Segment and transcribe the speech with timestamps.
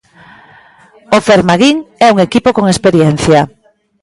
[1.15, 3.41] O Femarguín é un equipo con experiencia.